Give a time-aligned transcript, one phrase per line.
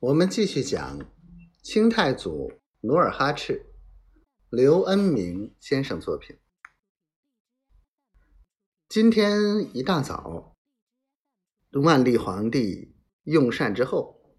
[0.00, 1.10] 我们继续讲
[1.60, 2.52] 清太祖
[2.82, 3.66] 努尔哈赤，
[4.48, 6.38] 刘恩明先生作品。
[8.88, 10.54] 今天一大早，
[11.72, 14.36] 万历皇帝用膳之后，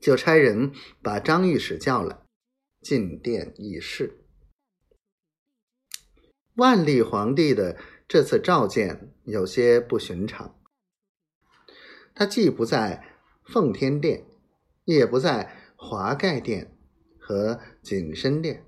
[0.00, 0.72] 就差人
[1.02, 2.18] 把张御史叫来
[2.80, 4.24] 进殿议事。
[6.54, 7.78] 万历皇帝的
[8.08, 10.58] 这次召见有些不寻常，
[12.14, 14.26] 他既不在奉天殿。
[14.94, 16.76] 也不在华盖殿
[17.18, 18.64] 和景深殿，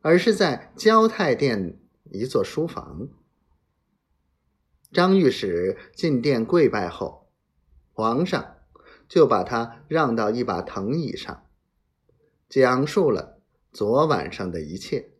[0.00, 3.08] 而是在交泰殿一座书房。
[4.92, 7.30] 张御史进殿跪拜后，
[7.92, 8.58] 皇上
[9.08, 11.46] 就把他让到一把藤椅上，
[12.48, 13.40] 讲述了
[13.72, 15.12] 昨晚上的一切，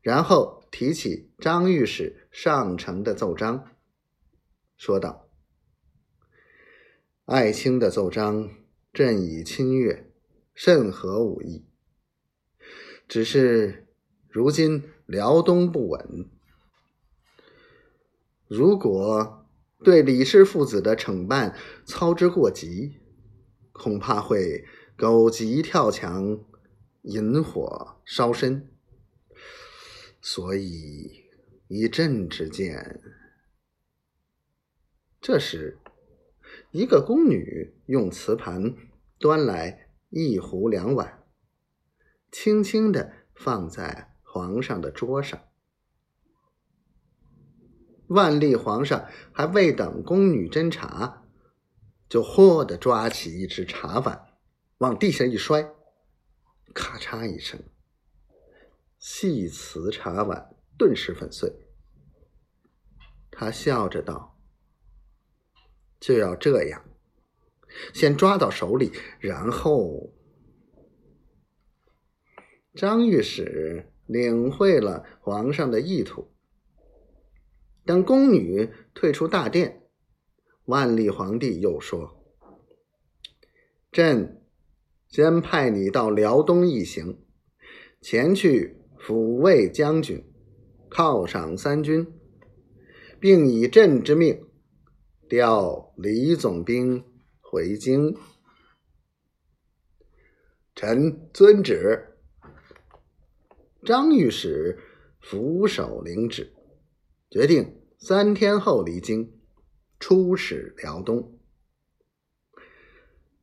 [0.00, 3.68] 然后提起张御史上呈的奏章，
[4.76, 5.27] 说道。
[7.28, 8.48] 爱卿的奏章，
[8.90, 10.10] 朕已亲阅，
[10.54, 11.66] 甚合吾意。
[13.06, 13.86] 只是
[14.30, 16.30] 如今辽东不稳，
[18.46, 19.46] 如果
[19.84, 22.96] 对李氏父子的惩办操之过急，
[23.72, 24.64] 恐怕会
[24.96, 26.42] 狗急跳墙，
[27.02, 28.70] 引火烧身。
[30.22, 31.26] 所以
[31.66, 33.02] 以朕之见，
[35.20, 35.76] 这时。
[36.70, 38.74] 一个宫女用瓷盘
[39.18, 41.24] 端来一壶两碗，
[42.30, 45.40] 轻轻的放在皇上的桌上。
[48.08, 51.24] 万历皇上还未等宫女斟茶，
[52.06, 54.34] 就豁的抓起一只茶碗，
[54.78, 55.74] 往地下一摔，
[56.74, 57.58] 咔嚓一声，
[58.98, 61.50] 细瓷茶碗顿时粉碎。
[63.30, 64.37] 他笑着道。
[66.00, 66.84] 就要这样，
[67.92, 70.12] 先抓到手里，然后
[72.74, 76.30] 张御史领会了皇上的意图。
[77.84, 79.82] 等宫女退出大殿，
[80.66, 82.22] 万历皇帝又说
[83.90, 84.42] ：“朕
[85.08, 87.18] 先派你到辽东一行，
[88.00, 90.22] 前去抚慰将军，
[90.90, 92.06] 犒赏三军，
[93.18, 94.44] 并以朕之命。”
[95.28, 97.04] 调李总兵
[97.42, 98.16] 回京，
[100.74, 102.16] 臣遵旨。
[103.84, 104.78] 张御史
[105.20, 106.54] 俯首领旨，
[107.28, 109.38] 决定三天后离京，
[110.00, 111.38] 出使辽东。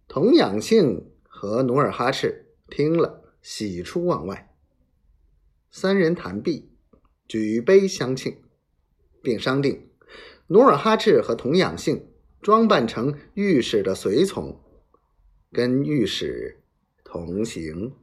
[0.08, 4.56] 童养性和努尔哈赤听了，喜出望外。
[5.70, 6.72] 三人谈毕，
[7.28, 8.42] 举杯相庆，
[9.22, 9.92] 并商定。
[10.48, 12.08] 努尔哈赤和童养性
[12.42, 14.62] 装扮成御史的随从，
[15.52, 16.62] 跟御史
[17.04, 17.94] 同行。